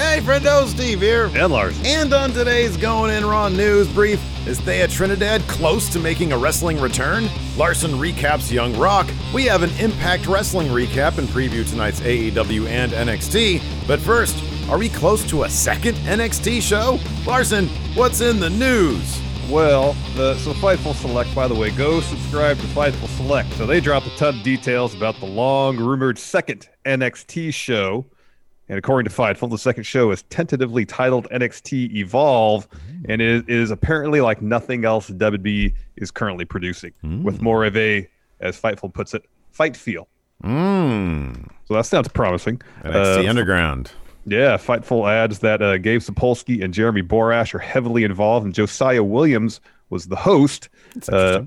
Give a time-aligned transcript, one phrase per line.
[0.00, 1.30] Hey, friendo, Steve here.
[1.34, 1.78] And Lars.
[1.84, 4.18] And on today's Going In Raw news brief,
[4.48, 7.28] is Thea Trinidad close to making a wrestling return?
[7.58, 9.10] Larson recaps Young Rock.
[9.34, 13.62] We have an Impact Wrestling recap and preview tonight's AEW and NXT.
[13.86, 16.98] But first, are we close to a second NXT show?
[17.26, 19.20] Larson, what's in the news?
[19.50, 23.52] Well, the, so Fightful Select, by the way, go subscribe to Fightful Select.
[23.52, 28.06] So they dropped a ton of details about the long rumored second NXT show.
[28.70, 32.68] And according to Fightful, the second show is tentatively titled NXT Evolve,
[33.08, 37.24] and it is apparently like nothing else WWE is currently producing, mm.
[37.24, 40.06] with more of a, as Fightful puts it, fight feel.
[40.44, 41.50] Mm.
[41.64, 42.62] So that sounds promising.
[42.84, 43.90] NXT uh, Underground.
[44.24, 49.02] Yeah, Fightful adds that uh, Gabe Sapolsky and Jeremy Borash are heavily involved, and Josiah
[49.02, 50.68] Williams was the host.
[51.08, 51.42] Uh,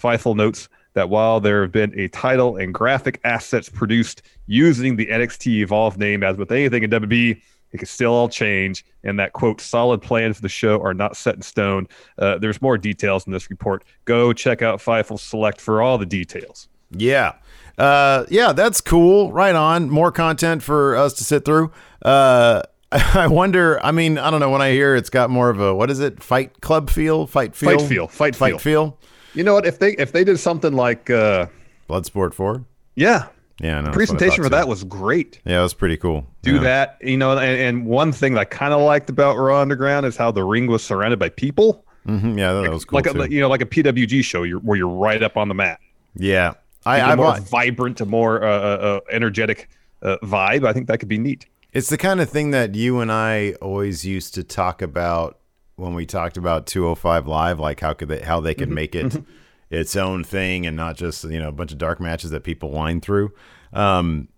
[0.00, 5.06] Fightful notes that while there have been a title and graphic assets produced using the
[5.06, 7.40] NXT Evolve name, as with anything in WWE,
[7.70, 11.16] it could still all change, and that quote solid plans for the show are not
[11.16, 11.86] set in stone.
[12.18, 13.84] Uh, there's more details in this report.
[14.06, 16.68] Go check out Fightful Select for all the details.
[16.90, 17.34] Yeah.
[17.78, 19.30] Uh, yeah, that's cool.
[19.30, 19.88] Right on.
[19.90, 21.70] More content for us to sit through.
[22.02, 23.78] Uh, I wonder.
[23.84, 24.50] I mean, I don't know.
[24.50, 26.24] When I hear it's got more of a what is it?
[26.24, 28.58] Fight club feel, fight feel, fight feel, fight, fight feel.
[28.58, 28.98] feel.
[29.38, 29.66] You know what?
[29.66, 31.46] If they if they did something like uh,
[31.88, 32.64] Bloodsport Four,
[32.96, 33.28] yeah,
[33.60, 34.56] yeah, no, presentation for too.
[34.56, 35.40] that was great.
[35.44, 36.26] Yeah, it was pretty cool.
[36.42, 36.60] Do yeah.
[36.62, 37.38] that, you know.
[37.38, 40.42] And, and one thing that I kind of liked about Raw Underground is how the
[40.42, 41.84] ring was surrounded by people.
[42.08, 42.96] Mm-hmm, yeah, that like, was cool.
[42.96, 43.22] Like too.
[43.22, 45.78] a, you know, like a PWG show, you're, where you're right up on the mat.
[46.16, 46.54] Yeah,
[46.84, 49.68] I, I more vibrant, a more uh, uh, uh, energetic
[50.02, 50.66] uh, vibe.
[50.66, 51.46] I think that could be neat.
[51.72, 55.38] It's the kind of thing that you and I always used to talk about
[55.78, 58.74] when we talked about 205 Live, like how could they how they could mm-hmm.
[58.74, 59.06] make it.
[59.06, 59.32] Mm-hmm
[59.70, 62.70] its own thing and not just you know a bunch of dark matches that people
[62.70, 63.32] whine through.
[63.72, 64.28] Um,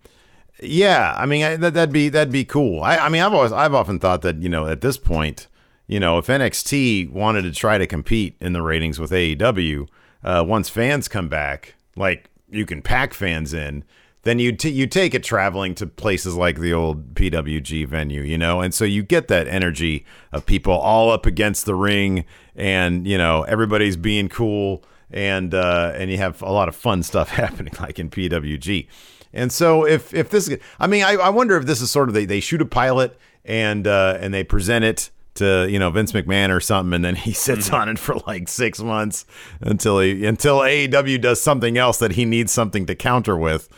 [0.61, 2.83] yeah, I mean I, that, would be that'd be cool.
[2.83, 5.47] I, I mean I've always I've often thought that you know at this point
[5.87, 9.87] you know if NXT wanted to try to compete in the ratings with AEW,
[10.23, 13.83] uh, once fans come back, like you can pack fans in
[14.23, 18.37] then you t- you take it traveling to places like the old PWG venue, you
[18.37, 23.07] know, and so you get that energy of people all up against the ring, and
[23.07, 27.29] you know everybody's being cool, and uh, and you have a lot of fun stuff
[27.41, 28.87] happening like in PWG.
[29.33, 32.13] And so if if this, I mean, I, I wonder if this is sort of
[32.13, 36.11] they, they shoot a pilot and uh, and they present it to you know Vince
[36.11, 37.75] McMahon or something, and then he sits mm-hmm.
[37.75, 39.25] on it for like six months
[39.61, 43.69] until he until AEW does something else that he needs something to counter with.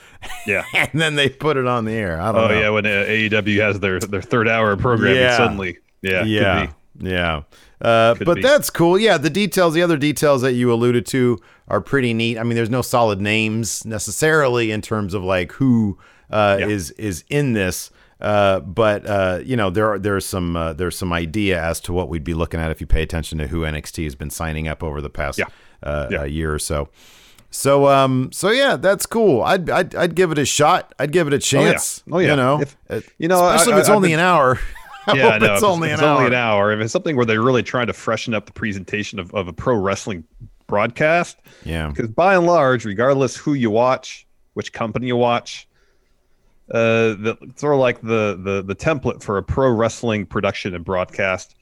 [0.48, 2.20] Yeah, and then they put it on the air.
[2.20, 2.60] I don't oh know.
[2.60, 5.38] yeah, when uh, AEW has their their third hour program, yeah.
[5.38, 7.44] suddenly yeah yeah yeah.
[7.82, 8.42] Uh, but be.
[8.42, 8.98] that's cool.
[8.98, 11.38] Yeah, the details, the other details that you alluded to
[11.68, 12.38] are pretty neat.
[12.38, 15.98] I mean, there's no solid names necessarily in terms of like who
[16.30, 16.68] uh, yeah.
[16.68, 17.92] is is in this.
[18.20, 21.94] Uh, but uh, you know there are there's some uh, there's some idea as to
[21.94, 24.68] what we'd be looking at if you pay attention to who NXT has been signing
[24.68, 25.46] up over the past yeah.
[25.82, 26.24] Uh, yeah.
[26.24, 26.90] year or so.
[27.52, 29.44] So um so yeah, that's cool.
[29.44, 30.94] I'd I'd, I'd give it a shot.
[30.98, 32.04] I'd give it a chance.
[32.12, 32.32] Oh yeah, oh, yeah.
[32.32, 34.60] you know, if, you know, especially I, if it's I, only been, an hour.
[35.14, 36.72] yeah, no, it's, only, it's an only an hour.
[36.72, 39.54] If it's something where they're really trying to freshen up the presentation of, of a
[39.54, 40.24] pro wrestling
[40.68, 45.68] broadcast, yeah, because by and large, regardless who you watch, which company you watch,
[46.74, 50.84] uh, the sort of like the the the template for a pro wrestling production and
[50.84, 51.56] broadcast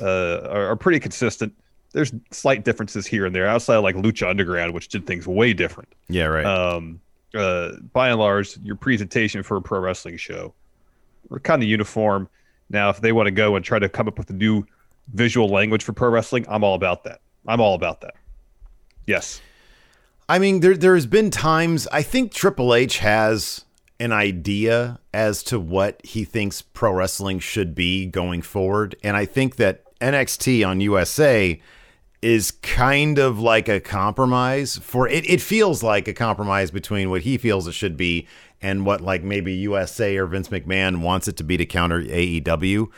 [0.00, 1.52] uh, are, are pretty consistent.
[1.92, 5.52] There's slight differences here and there outside of like Lucha Underground, which did things way
[5.54, 5.92] different.
[6.08, 6.46] Yeah, right.
[6.46, 7.00] Um,
[7.34, 10.54] uh, by and large, your presentation for a pro wrestling show
[11.30, 12.28] are kind of uniform.
[12.70, 14.64] Now, if they want to go and try to come up with a new
[15.14, 17.22] visual language for pro wrestling, I'm all about that.
[17.46, 18.14] I'm all about that.
[19.06, 19.40] Yes.
[20.28, 23.64] I mean, there there's been times I think Triple H has
[24.00, 29.24] an idea as to what he thinks pro wrestling should be going forward, and I
[29.24, 31.60] think that NXT on USA
[32.20, 35.28] is kind of like a compromise for it.
[35.28, 38.26] It feels like a compromise between what he feels it should be
[38.60, 42.88] and what like maybe USA or Vince McMahon wants it to be to counter AEW.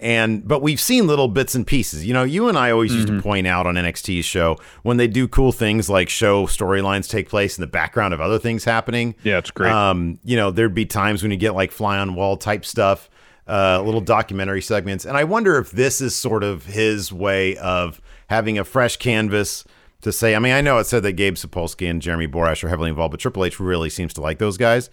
[0.00, 2.06] And but we've seen little bits and pieces.
[2.06, 5.06] You know, you and I always used to point out on NXT's show when they
[5.06, 9.14] do cool things like show storylines take place in the background of other things happening.
[9.22, 9.70] Yeah, it's great.
[9.70, 13.10] Um, you know, there'd be times when you get like fly on wall type stuff,
[13.46, 18.00] uh, little documentary segments, and I wonder if this is sort of his way of
[18.28, 19.64] having a fresh canvas
[20.00, 20.34] to say.
[20.34, 23.10] I mean, I know it said that Gabe Sapolsky and Jeremy Borash are heavily involved,
[23.10, 24.88] but Triple H really seems to like those guys,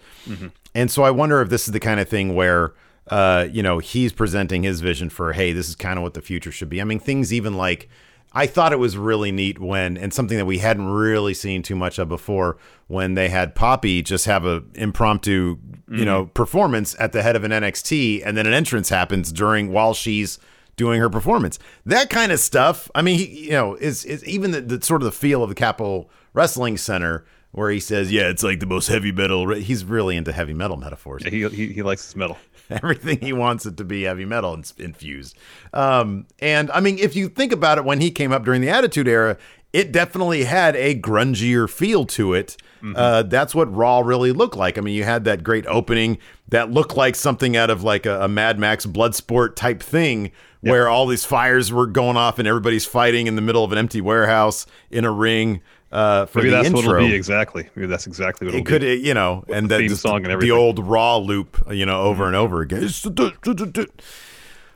[0.74, 2.74] and so I wonder if this is the kind of thing where.
[3.10, 6.22] Uh, you know, he's presenting his vision for, hey, this is kind of what the
[6.22, 6.80] future should be.
[6.80, 7.88] I mean, things even like
[8.32, 11.74] I thought it was really neat when, and something that we hadn't really seen too
[11.74, 15.58] much of before, when they had Poppy just have a impromptu,
[15.90, 19.72] you know, performance at the head of an NXT, and then an entrance happens during
[19.72, 20.38] while she's
[20.76, 21.58] doing her performance.
[21.86, 22.90] That kind of stuff.
[22.94, 25.48] I mean, he, you know, is is even the, the sort of the feel of
[25.48, 29.84] the Capitol Wrestling Center where he says, "Yeah, it's like the most heavy metal." He's
[29.86, 32.36] really into heavy metal metaphors he, he he likes his metal.
[32.82, 35.36] everything he wants it to be heavy metal infused.
[35.72, 38.68] Um, and I mean, if you think about it, when he came up during the
[38.68, 39.36] Attitude Era,
[39.72, 42.56] it definitely had a grungier feel to it.
[42.96, 44.78] Uh, that's what Raw really looked like.
[44.78, 46.18] I mean, you had that great opening
[46.48, 50.30] that looked like something out of like a, a Mad Max Bloodsport type thing,
[50.60, 53.78] where all these fires were going off and everybody's fighting in the middle of an
[53.78, 55.60] empty warehouse in a ring.
[55.90, 57.68] Uh, for Maybe the that's intro what it'll be exactly.
[57.74, 58.96] Maybe that's exactly what it it'll could, be.
[58.96, 60.54] you know, and the then song and the everything.
[60.54, 60.60] Mm-hmm.
[60.60, 62.90] old raw loop, you know, over and over again.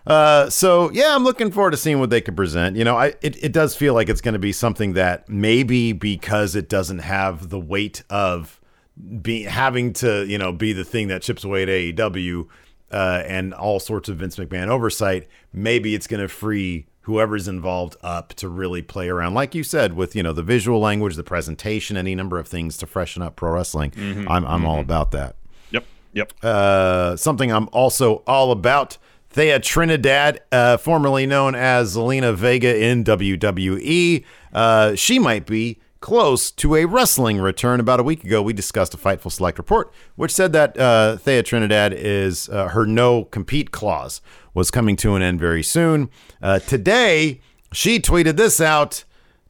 [0.07, 2.77] Uh, so yeah, I'm looking forward to seeing what they could present.
[2.77, 5.93] You know, I it, it does feel like it's going to be something that maybe
[5.93, 8.61] because it doesn't have the weight of
[9.21, 12.49] be having to you know be the thing that chips away at AEW
[12.91, 15.29] uh, and all sorts of Vince McMahon oversight.
[15.53, 19.95] Maybe it's going to free whoever's involved up to really play around, like you said,
[19.95, 23.37] with you know the visual language, the presentation, any number of things to freshen up
[23.37, 23.93] pro wrestling.
[24.29, 25.37] I'm I'm all about that.
[25.71, 25.85] Yep.
[26.15, 26.33] Yep.
[26.43, 28.99] Uh, something I'm also all about.
[29.31, 36.51] Thea Trinidad, uh, formerly known as Zelina Vega in WWE, uh, she might be close
[36.51, 37.81] to a wrestling return.
[37.81, 41.43] About a week ago, we discussed a Fightful Select report, which said that uh, Thea
[41.43, 44.21] Trinidad is uh, her no compete clause
[44.53, 46.11] was coming to an end very soon.
[46.43, 47.41] Uh, today,
[47.73, 49.05] she tweeted this out.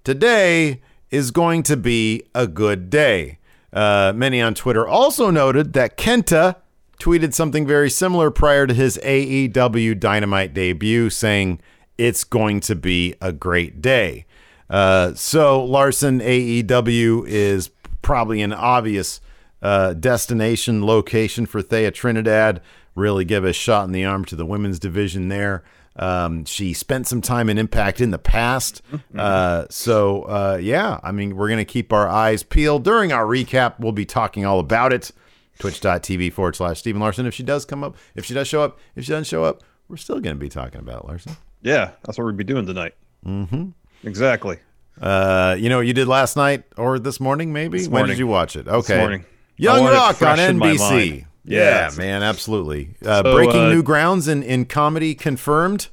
[0.04, 3.38] Today is going to be a good day.
[3.72, 6.56] Uh, many on Twitter also noted that Kenta
[7.00, 11.60] tweeted something very similar prior to his AEW Dynamite debut, saying,
[11.98, 14.26] It's going to be a great day.
[14.72, 17.70] Uh, so, Larson, AEW is
[18.00, 19.20] probably an obvious
[19.60, 22.62] uh, destination location for Thea Trinidad.
[22.94, 25.62] Really give a shot in the arm to the women's division there.
[25.94, 28.80] Um, she spent some time in Impact in the past.
[29.14, 32.82] Uh, so, uh, yeah, I mean, we're going to keep our eyes peeled.
[32.82, 35.12] During our recap, we'll be talking all about it.
[35.58, 37.26] Twitch.tv forward slash Stephen Larson.
[37.26, 39.62] If she does come up, if she does show up, if she doesn't show up,
[39.88, 41.36] we're still going to be talking about Larson.
[41.60, 42.94] Yeah, that's what we'd be doing tonight.
[43.26, 43.69] Mm-hmm.
[44.04, 44.58] Exactly.
[45.00, 47.78] Uh, you know what you did last night or this morning, maybe?
[47.78, 48.69] This when did you watch it?
[48.69, 48.99] Okay.
[48.99, 49.25] morning.
[49.56, 51.10] Young Rock on fresh in my NBC.
[51.10, 51.26] mind.
[51.44, 52.94] Yeah, man, absolutely.
[53.04, 55.88] Uh, So, breaking uh, new grounds in, in comedy confirmed.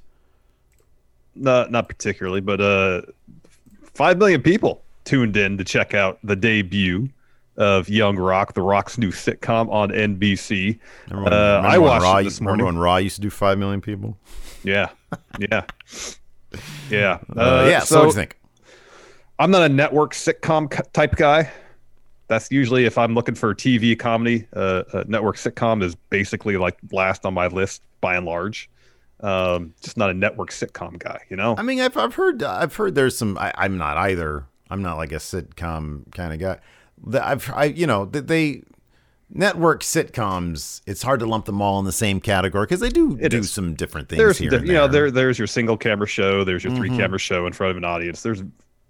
[1.35, 3.01] Not not particularly, but uh,
[3.93, 7.09] five million people tuned in to check out the debut
[7.57, 10.79] of Young Rock, the Rock's new sitcom on NBC.
[11.09, 12.59] Remember uh, remember I watched Raw, it this morning.
[12.59, 12.79] remember morning.
[12.79, 14.17] when Raw used to do 5 million people?
[14.63, 14.89] Yeah,
[15.39, 15.65] yeah,
[16.89, 17.19] yeah.
[17.35, 18.37] Uh, yeah, so, what do you think?
[19.39, 21.51] I'm not a network sitcom type guy.
[22.27, 24.45] That's usually if I'm looking for TV comedy.
[24.53, 28.69] Uh, a network sitcom is basically like last on my list by and large.
[29.21, 31.55] Um, just not a network sitcom guy, you know.
[31.57, 33.37] I mean, I've, I've heard I've heard there's some.
[33.37, 34.45] I, I'm not either.
[34.69, 36.59] I'm not like a sitcom kind of guy.
[37.03, 38.63] The, I've I you know that they
[39.31, 40.81] network sitcoms.
[40.85, 43.39] It's hard to lump them all in the same category because they do It do
[43.39, 43.51] is.
[43.51, 44.49] some different things there's here.
[44.49, 45.03] di- you know there.
[45.03, 46.81] there there's your single camera show there's your Mm-hmm.
[46.81, 48.41] three camera show in front of an audience there's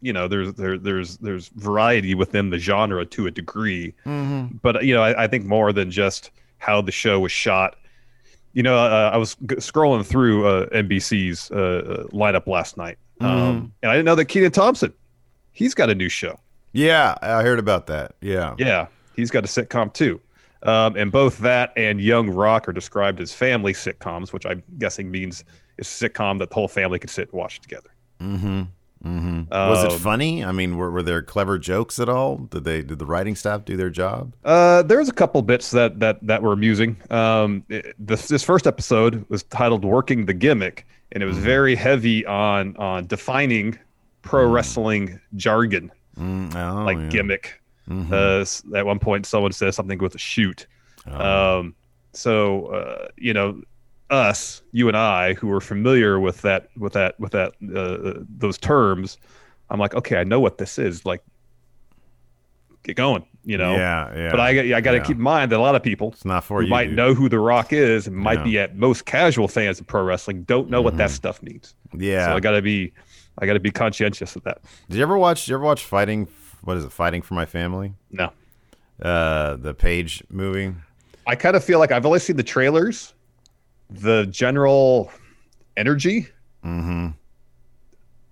[0.02, 4.58] you know there's there there's there's variety within the genre to a degree Mm-hmm.
[4.62, 7.76] but you know I, I think more than just how the show was shot
[8.54, 12.98] you know uh, i was g- scrolling through uh, nbc's uh, uh, lineup last night
[13.20, 13.26] Mm-hmm.
[13.42, 14.94] um, and i didn't know that kenan thompson
[15.52, 16.40] he's got a new show
[16.72, 18.14] yeah, I heard about that.
[18.22, 18.54] Yeah.
[18.60, 20.22] yeah, he's got a sitcom too.
[20.64, 25.10] Um, and both that and Young Rock are described as family sitcoms, which I'm guessing
[25.10, 25.44] means
[25.78, 27.90] it's a sitcom that the whole family could sit and watch together.
[29.02, 30.44] Was it Um, funny?
[30.44, 32.36] I mean, were, were there clever jokes at all?
[32.38, 34.34] Did they did the writing staff do their job?
[34.44, 36.98] Uh, there's a couple bits that that that were amusing.
[37.10, 41.76] Um, it- this this first episode was titled "Working the Gimmick," and it was very
[41.76, 43.80] heavy on on defining
[44.22, 45.92] pro wrestling jargon.
[46.20, 47.08] Mm, oh, like yeah.
[47.08, 47.62] gimmick.
[47.90, 50.68] Uh, at one point, someone says something with a shoot.
[51.08, 51.60] Oh.
[51.60, 51.76] Um,
[52.14, 53.62] so uh, you know,
[54.10, 58.58] us, you and I, who are familiar with that, with that, with that, uh, those
[58.58, 59.18] terms,
[59.70, 61.06] I'm like, okay, I know what this is.
[61.06, 61.22] Like,
[62.84, 63.74] get going, you know.
[63.76, 64.32] Yeah, yeah.
[64.32, 65.04] But I, I got to yeah.
[65.04, 66.70] keep in mind that a lot of people It's not for who you.
[66.72, 66.96] might dude.
[66.96, 68.44] know who The Rock is and might Yeah.
[68.44, 71.76] be at most casual fans of pro wrestling don't know what that stuff means.
[71.98, 72.28] Yeah.
[72.28, 72.94] So I got to be,
[73.38, 74.60] I got to be conscientious of that.
[74.90, 75.46] Did you ever watch?
[75.46, 76.28] Did you ever watch Fighting?
[76.64, 76.92] What is it?
[76.92, 77.94] Fighting for My Family?
[78.12, 78.32] No,
[79.02, 80.74] Uh, the Paige movie.
[81.28, 83.14] I kind of feel like I've only seen the trailers,
[83.90, 85.12] the general
[85.78, 86.28] energy,
[86.66, 87.10] Mm-hmm.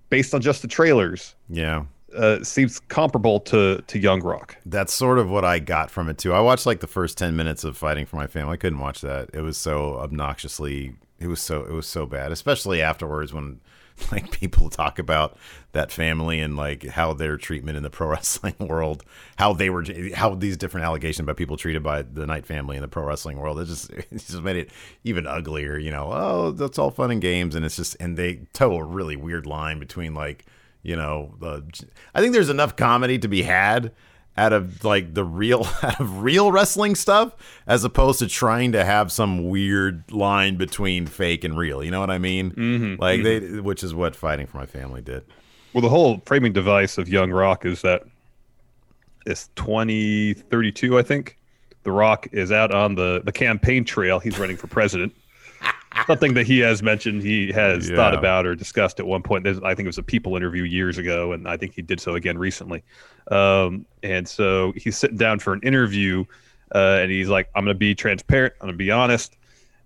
[0.10, 1.86] based on just the trailers, Yeah.
[2.16, 4.58] uh, seems comparable to to Young Rock.
[4.66, 6.34] That's sort of what I got from it too.
[6.34, 8.54] I watched like the first ten minutes of Fighting for My Family.
[8.54, 9.30] I couldn't watch that.
[9.34, 10.96] It was so obnoxiously.
[11.20, 11.64] It was so.
[11.64, 12.32] It was so bad.
[12.32, 13.60] Especially afterwards when
[14.12, 15.38] like people talk about
[15.72, 19.04] that family and like how their treatment in the pro wrestling world,
[19.38, 22.82] how they were, how these different allegations about people treated by the Knight family in
[22.82, 23.60] the pro wrestling world.
[23.60, 24.70] It just it just made it
[25.04, 25.78] even uglier.
[25.78, 28.84] You know, oh, that's all fun and games, and it's just and they toe a
[28.84, 30.46] really weird line between like
[30.84, 31.64] you know the
[32.14, 33.92] i think there's enough comedy to be had
[34.38, 38.86] out of like the real out of real wrestling stuff as opposed to trying to
[38.86, 43.24] have some weird line between fake and real you know what i mean mm-hmm, like
[43.24, 45.24] they which is what fighting for my family did
[45.74, 48.04] Well, the whole framing device of Young Rock is that
[49.28, 51.38] it's 2032, I think.
[51.84, 54.20] The Rock is out on the, the campaign trail.
[54.20, 55.14] He's running for president.
[56.08, 59.44] Something that he has mentioned he has thought about or discussed at one point.
[59.44, 62.00] There's, I think it was a People interview years ago, and I think he did
[62.00, 62.82] so again recently.
[63.30, 66.24] Um, and so he's sitting down for an interview,
[66.74, 68.54] uh, and he's like, "I'm going to be transparent.
[68.62, 69.36] I'm going to be honest.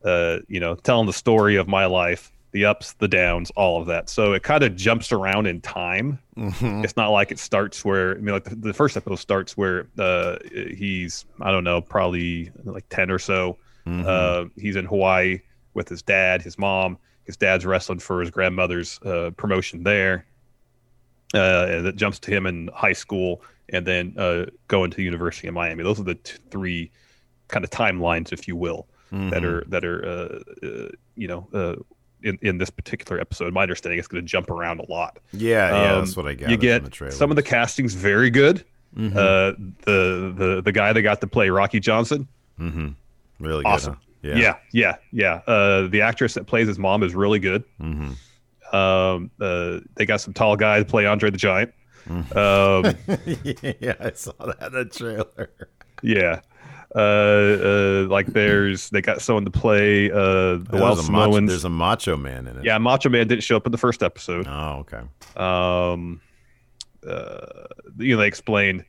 [0.04, 3.88] Uh, you know, telling the story of my life, the ups, the downs, all of
[3.88, 6.20] that." So it kind of jumps around in time.
[6.84, 9.88] It's not like it starts where I mean, like the, the first episode starts where
[9.98, 13.58] uh, he's I don't know, probably like ten or so.
[14.06, 15.40] Uh, he's in Hawaii
[15.74, 16.98] with his dad, his mom.
[17.24, 20.26] His dad's wrestling for his grandmother's uh, promotion there.
[21.34, 25.04] Uh, and it jumps to him in high school and then uh, going to the
[25.04, 25.84] University of Miami.
[25.84, 26.92] Those are the t- three
[27.48, 31.76] kind of timelines, if you will, that are that are uh, uh, you know uh,
[32.24, 33.54] in in this particular episode.
[33.54, 35.20] My understanding is going to jump around a lot.
[35.32, 36.50] yeah yeah Um, that's what i get.
[36.50, 38.64] You get the some of the castings very good.
[38.96, 39.18] Mm-hmm.
[39.18, 39.52] Uh,
[39.86, 42.28] the the the guy that got to play Rocky Johnson,
[42.60, 42.90] mm-hmm.
[43.40, 43.94] really awesome.
[43.94, 44.11] good huh?
[44.24, 45.42] Yeah, yeah, yeah.
[45.48, 47.64] Uh, the actress that plays his mom is really good.
[47.82, 48.16] Mhm.
[48.74, 51.74] Um, uh, they got some tall guys to play Andre the Giant.
[52.10, 52.36] Mm-hmm.
[52.38, 55.52] Um, yeah i saw that in the trailer
[56.02, 56.40] yeah.
[56.96, 61.50] Uh, uh, like there's they got someone to play uh the Wild a macho, Samoans.
[61.50, 64.02] there's a macho man in it yeah, Macho Man didn't show up in the first
[64.02, 64.48] episode.
[64.50, 65.02] oh okay
[65.38, 66.20] um
[67.08, 67.38] uh
[68.00, 68.84] you know they explained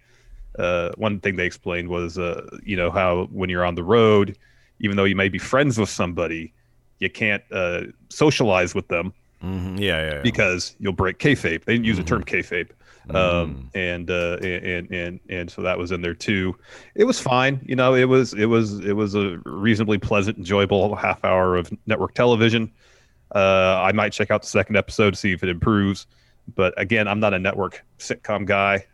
[0.58, 4.38] uh one thing they explained was uh you know how when you're on the road
[4.82, 6.52] even though you may be friends with somebody
[6.98, 9.12] you can't uh socialize with them
[9.42, 9.80] Mhm.
[9.80, 10.22] yeah yeah, yeah.
[10.22, 11.64] because you'll break kayfabe.
[11.64, 12.54] They didn't use the term Mm-hmm.
[12.54, 12.70] kayfabe.
[13.16, 16.54] Um and uh and and and so that was in there too.
[16.94, 17.60] It was fine.
[17.66, 21.72] You know it was it was it was a reasonably pleasant enjoyable half hour of
[21.86, 22.70] network television.
[23.34, 26.06] Uh i might check out the second episode to see if it improves.
[26.54, 28.86] But again i'm not a network sitcom guy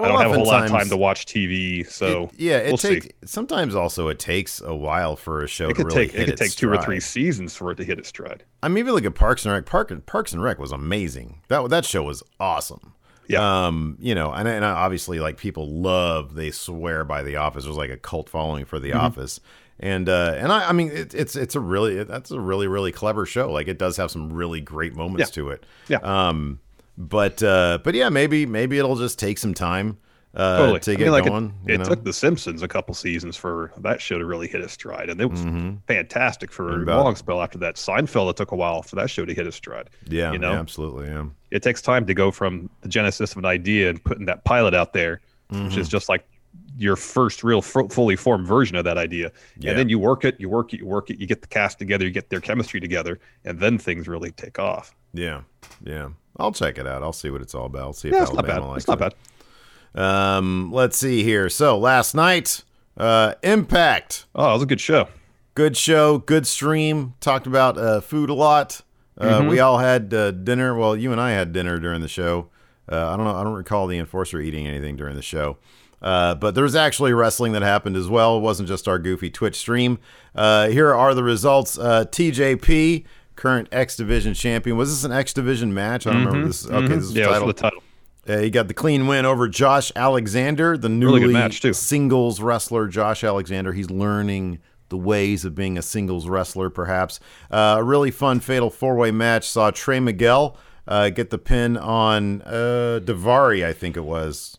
[0.00, 2.56] Well, i don't have a whole lot of time to watch tv so It- yeah,
[2.58, 3.00] it we'll see.
[3.00, 6.22] take sometimes also it takes a while for a show it to really take hit
[6.22, 8.78] it could take two or three seasons for it to hit its stride I mean,
[8.78, 9.64] even look at Parks and Rec.
[9.66, 11.40] Park, Parks and Rec was amazing.
[11.48, 12.92] That that show was awesome.
[13.26, 13.66] Yeah.
[13.66, 17.64] Um, you know, and, and obviously, like people love, they swear by The Office.
[17.64, 18.84] There's like a cult following for Mm-hmm.
[18.90, 19.40] The Office,
[19.78, 22.92] and uh, and I, I mean, it, it's it's a really that's a really really
[22.92, 23.50] clever show.
[23.50, 25.42] Like it does have some really great moments Yeah.
[25.42, 25.64] to it.
[25.88, 25.98] Yeah.
[26.02, 26.60] Um,
[27.08, 29.98] but uh, but yeah, maybe maybe it'll just take some time
[30.34, 30.80] uh, Totally.
[30.80, 31.54] to I get mean, like going.
[31.66, 31.84] it, it know?
[31.84, 35.20] took The Simpsons a couple seasons for that show to really hit its stride, and
[35.20, 35.40] it was
[35.88, 36.90] fantastic for a Mm-hmm.
[36.90, 37.76] long spell after that.
[37.76, 39.90] Seinfeld, it took a while for that show to hit its stride.
[40.08, 41.24] yeah, you know, yeah, absolutely, yeah.
[41.50, 44.74] it takes time to go from the genesis of an idea and putting that pilot
[44.74, 45.80] out there, which Mm-hmm.
[45.80, 46.24] is just like
[46.78, 49.32] your first real f- fully formed version of that idea.
[49.58, 49.70] Yeah.
[49.70, 51.78] And then you work it, you work it, you work it, you get the cast
[51.78, 54.94] together, you get their chemistry together, and then things really take off.
[55.12, 55.40] Yeah,
[55.82, 56.10] yeah.
[56.38, 57.02] I'll check it out.
[57.02, 57.82] I'll see what it's all about.
[57.82, 58.68] I'll see if Yeah, it's not Alabama bad.
[58.68, 59.14] likes It's not it.
[59.14, 59.14] bad.
[59.94, 61.48] Um, let's see here.
[61.48, 62.64] So last night,
[62.96, 65.08] uh, Impact, Oh, it was a good show.
[65.54, 67.14] good show, good stream.
[67.20, 68.82] Talked about uh, food a lot.
[69.18, 70.74] Uh, We all had uh, dinner.
[70.74, 72.48] Well, you and I had dinner during the show.
[72.90, 73.34] Uh, I don't know.
[73.34, 75.58] I don't recall the enforcer eating anything during the show.
[76.00, 78.38] Uh, but there was actually wrestling that happened as well.
[78.38, 79.98] It wasn't just our goofy Twitch stream.
[80.34, 81.78] Uh, here are the results.
[81.78, 83.04] Uh, TJP,
[83.40, 84.76] current X Division champion.
[84.76, 86.06] Was this an X Division match?
[86.06, 86.46] I don't remember.
[86.48, 87.46] This okay, this is Yeah, was title.
[87.46, 87.82] the title.
[88.28, 91.72] Uh, he got the clean win over Josh Alexander, the newly too.
[91.72, 93.72] singles wrestler Josh Alexander.
[93.72, 94.58] He's learning
[94.90, 97.18] the ways of being a singles wrestler, perhaps.
[97.50, 101.78] Uh, a really fun fatal four way match saw Trey Miguel uh, get the pin
[101.78, 104.58] on uh, Daivari, I think it was,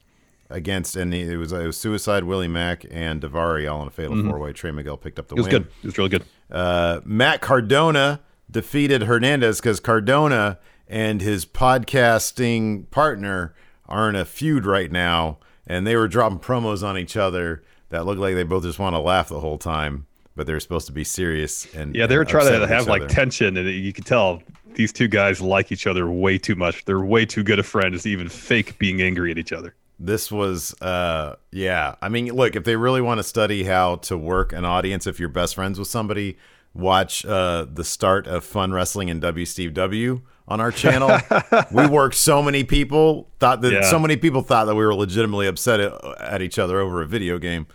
[0.49, 4.15] against, and it was, it was Suicide, Willie Mack, and Daivari all in a fatal
[4.15, 4.29] mm-hmm.
[4.29, 4.53] four way.
[4.53, 5.45] Trey Miguel picked up the win.
[5.45, 5.67] It was good.
[5.83, 6.25] It was really good.
[6.49, 8.21] Uh, Matt Cardona
[8.51, 13.53] defeated Hernandez because Cardona and his podcasting partner
[13.87, 18.05] are in a feud right now, and they were dropping promos on each other that
[18.05, 20.05] looked like they both just want to laugh the whole time,
[20.35, 21.73] but they're supposed to be serious.
[21.73, 23.13] And yeah, they were trying to have like other.
[23.13, 24.41] tension, and you could tell
[24.73, 26.85] these two guys like each other way too much.
[26.85, 29.75] They're way too good of friends to even fake being angry at each other.
[29.99, 31.95] This was, uh, yeah.
[32.01, 35.19] I mean, look, if they really want to study how to work an audience, if
[35.19, 36.37] you're best friends with somebody,
[36.73, 41.17] watch uh, the start of Fun Wrestling and W Steve W on our channel.
[41.71, 43.81] we worked so many people thought that Yeah.
[43.81, 47.07] so many people thought that we were legitimately upset at, at each other over a
[47.07, 47.67] video game.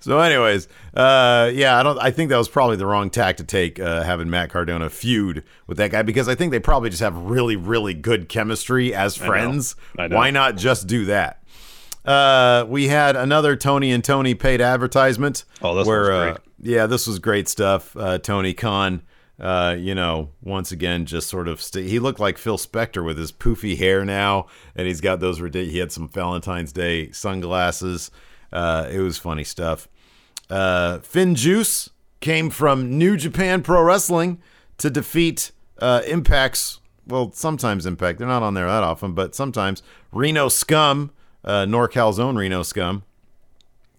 [0.00, 1.98] so, anyways, uh, yeah, I don't.
[1.98, 5.44] I think that was probably the wrong tack to take, uh, having Matt Cardona feud
[5.66, 9.18] with that guy because I think they probably just have really, really good chemistry as
[9.20, 9.26] know.
[9.26, 9.76] friends.
[9.98, 10.16] I know.
[10.16, 11.39] Why not just do that?
[12.04, 15.44] Uh, we had another Tony and Tony paid advertisement.
[15.62, 16.38] Oh, this where, was uh, great.
[16.62, 17.96] yeah, this was great stuff.
[17.96, 19.02] Uh, Tony Khan,
[19.38, 23.18] uh, you know, once again, just sort of st- he looked like Phil Spector with
[23.18, 25.72] his poofy hair now, and he's got those ridiculous.
[25.72, 28.10] He had some Valentine's Day sunglasses.
[28.52, 29.88] Uh, it was funny stuff.
[30.48, 31.90] Uh, FinJuice
[32.20, 34.40] came from New Japan Pro Wrestling
[34.78, 36.80] to defeat uh, Impact's.
[37.06, 38.18] Well, sometimes Impact.
[38.18, 41.10] They're not on there that often, but sometimes Reno Scum,
[41.44, 43.02] uh, NorCal's own Reno Scum,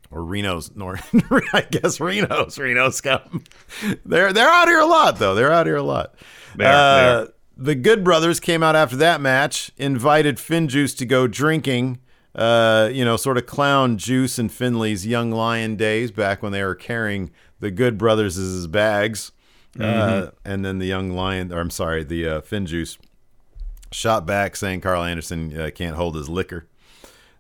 [0.10, 1.00] or Reno's Nor.
[1.54, 3.44] I guess Reno's Reno Scum.
[4.06, 5.36] They're they're out here a lot though.
[5.36, 6.16] They're out here a lot.
[6.56, 7.28] They are, they Uh, are.
[7.58, 12.00] the Good Brothers came out after that match, invited FinJuice to go drinking.
[12.34, 16.64] Uh, you know, sort of clown Juice and Finlay's Young Lion days back when they
[16.64, 17.30] were carrying
[17.60, 19.32] the Good Brothers as his bags.
[19.80, 22.98] Uh, and then the Young Lion, or I'm sorry, the uh, FinJuice
[23.92, 26.68] shot back saying Karl Anderson uh, can't hold his liquor.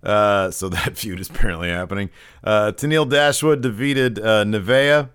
[0.03, 2.09] Uh, so that feud is apparently happening.
[2.43, 5.09] Uh, Tennille Dashwood defeated uh, Nevaeh,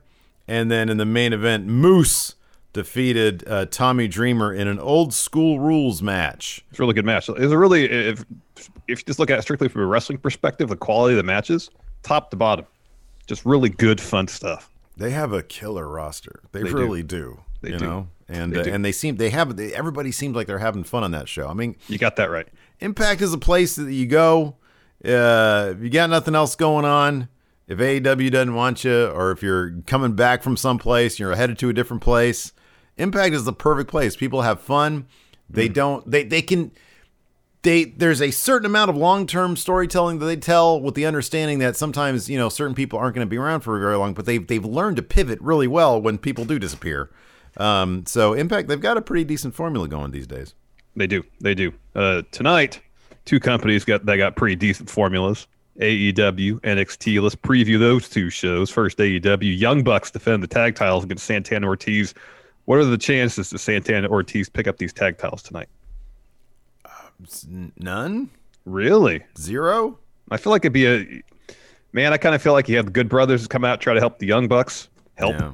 [0.48, 2.34] and then in the main event, Moose
[2.72, 6.62] defeated uh, Tommy Dreamer in an old school rules match.
[6.70, 7.28] It's a really good match.
[7.28, 8.24] It's a really if
[8.86, 11.22] if you just look at it strictly from a wrestling perspective, the quality of the
[11.22, 11.70] matches,
[12.02, 12.66] top to bottom,
[13.26, 14.70] just really good fun stuff.
[14.96, 16.40] They have a killer roster.
[16.52, 17.40] They, They really do.
[17.60, 17.84] They you do.
[17.84, 18.72] know, and They uh, do.
[18.72, 21.48] and they seem they have they, everybody seems like they're having fun on that show.
[21.48, 22.46] I mean, You got that right.
[22.80, 24.54] Impact is a place that you go.
[25.04, 27.28] Uh, if you got nothing else going on,
[27.68, 31.68] if AEW doesn't want you, or if you're coming back from someplace, you're headed to
[31.68, 32.52] a different place.
[32.96, 34.16] Impact is the perfect place.
[34.16, 35.06] People have fun.
[35.50, 36.08] They don't.
[36.10, 36.72] They they can.
[37.62, 41.58] They there's a certain amount of long term storytelling that they tell with the understanding
[41.58, 44.24] that sometimes you know certain people aren't going to be around for very long, but
[44.24, 47.10] they've they've learned to pivot really well when people do disappear.
[47.58, 50.54] Um, so Impact they've got a pretty decent formula going these days.
[50.94, 51.24] They do.
[51.40, 51.74] They do.
[51.94, 52.80] Uh, tonight,
[53.26, 55.46] two companies got that got pretty decent formulas.
[55.80, 57.20] AEW, NXT.
[57.20, 58.70] Let's preview those two shows.
[58.70, 59.58] First, AEW.
[59.58, 62.14] Young Bucks defend the tag titles against Santana Ortiz.
[62.64, 65.68] What are the chances that Santana Ortiz pick up these tag titles tonight?
[67.46, 68.30] N- None,
[68.64, 69.22] Really?
[69.38, 69.98] zero.
[70.30, 71.22] I feel like it'd be a
[71.92, 72.12] man.
[72.12, 74.18] I kind of feel like you have the Good Brothers come out try to help
[74.18, 75.52] the Young Bucks, help Yeah.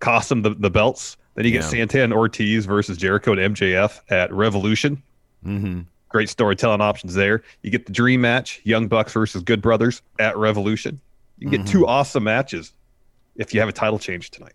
[0.00, 1.16] cost them the, the belts.
[1.34, 1.68] Then you get Yeah.
[1.68, 5.02] Santana Ortiz versus Jericho and MJF at Revolution.
[5.46, 5.80] Mm-hmm.
[6.08, 7.42] Great storytelling options there.
[7.62, 11.00] You get the dream match, Young Bucks versus Good Brothers at Revolution.
[11.38, 12.72] You can get two awesome matches
[13.36, 14.54] if you have a title change tonight.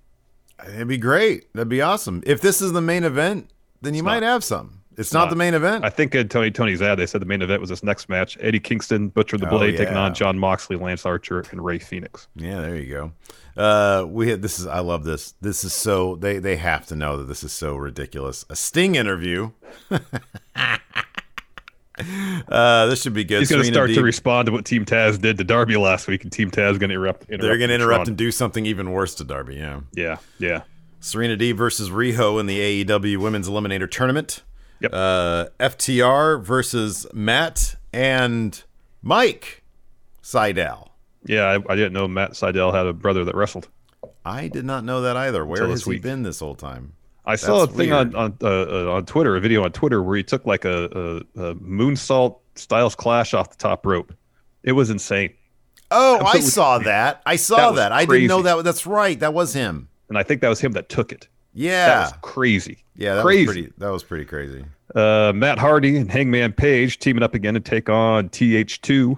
[0.68, 1.52] It'd be great.
[1.54, 2.24] That'd be awesome.
[2.26, 3.50] If this is the main event,
[3.82, 4.28] then you might not.
[4.28, 4.80] have some.
[4.96, 5.30] It's not, not.
[5.32, 5.84] the main event.
[5.84, 8.38] I think in Tony Tony's ad, they said the main event was this next match:
[8.40, 12.28] Eddie Kingston, Butcher the Oh, Blade, taking on Jon Moxley, Lance Archer, and Rey Fenix.
[12.36, 13.12] yeah, there you go.
[13.62, 15.34] Uh, we had this is I love this.
[15.42, 18.46] This is so they they have to know that this is so ridiculous.
[18.50, 19.52] A Sting interview.
[22.48, 23.40] uh, this should be good.
[23.40, 26.24] He's going to start to respond to what Team Taz did to Darby last week,
[26.24, 27.24] and Team Taz is going to interrupt.
[27.26, 29.56] interrupt They're going to interrupt and do something even worse to Darby.
[29.56, 29.82] Yeah.
[29.94, 30.64] Yeah, yeah.
[31.00, 34.42] Serena D versus Riho in the AEW Women's Eliminator Tournament.
[34.80, 34.92] Yep.
[34.94, 38.64] Uh, FTR versus Matt and
[39.02, 39.64] Mike
[40.22, 40.90] Sydal.
[41.26, 43.70] Yeah, I, I didn't know Matt Sydal had a brother that wrestled.
[44.26, 45.46] I did not know that either.
[45.46, 46.02] Where Until has he week.
[46.02, 46.94] been this whole time?
[47.26, 48.16] I saw That's a thing weird.
[48.16, 51.24] on on uh, uh, on Twitter, a video on Twitter where he took like a,
[51.36, 54.14] a, a moonsault Styles Clash off the top rope.
[54.64, 55.34] It was insane,
[55.92, 57.22] Oh, I saw that.
[57.26, 57.92] I saw That that.
[57.92, 58.64] I didn't know that.
[58.64, 59.20] That's right.
[59.20, 59.88] That was him.
[60.10, 61.22] and I think that was him that took it.
[61.22, 61.30] That
[61.62, 62.02] Yeah.
[62.02, 62.84] was crazy.
[62.96, 63.46] yeah, that crazy.
[63.46, 64.66] was pretty that was pretty crazy.
[64.96, 69.18] Uh, Matt Hardy and Hangman Page teaming up again to take on TH2.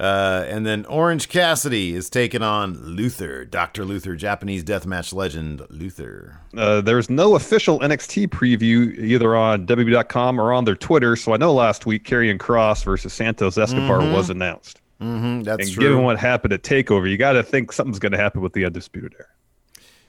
[0.00, 3.84] Uh, and then Orange Cassidy is taking on Luther, Dr.
[3.84, 6.40] Luther, Japanese deathmatch legend Luther.
[6.56, 11.16] Uh, there's no official NXT preview either on WWE.com or on their Twitter.
[11.16, 14.14] So I know last week Karrion Kross versus Santos Escobar Mm-hmm.
[14.14, 14.80] was announced.
[15.02, 15.82] Mm-hmm, that's and true.
[15.90, 18.64] given what happened at Takeover, you got to think something's going to happen with the
[18.64, 19.28] Undisputed Era.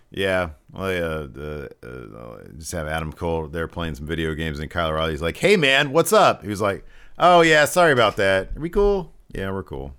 [0.10, 4.69] Yeah, well, yeah, uh, uh, just have Adam Cole there playing some video games, and
[4.69, 6.86] Kyle O'Reilly's like, "Hey, man, what's up?" He was like,
[7.17, 8.49] "Oh yeah, sorry about that.
[8.56, 9.13] Are we cool?
[9.34, 9.94] Yeah, we're cool."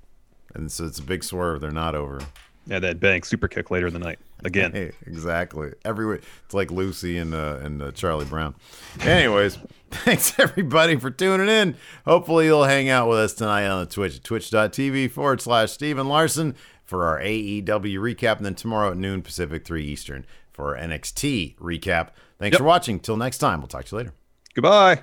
[0.54, 1.60] And so it's a big swerve.
[1.60, 2.20] They're not over.
[2.66, 4.70] Yeah, that bank super kick later in the night again.
[4.74, 5.72] Hey, exactly.
[5.84, 8.54] Every it's like Lucy and uh, and uh, Charlie Brown.
[9.00, 9.58] Anyways,
[9.90, 11.76] thanks everybody for tuning in.
[12.04, 16.08] Hopefully you'll hang out with us tonight on the Twitch at twitch.tv forward slash Stephen
[16.08, 17.64] Larson for our AEW
[17.98, 22.10] recap, and then tomorrow at noon Pacific, three Eastern for our NXT recap.
[22.38, 22.58] Thanks Yep.
[22.58, 23.00] for watching.
[23.00, 24.12] Till next time, we'll talk to you later.
[24.54, 25.02] Goodbye.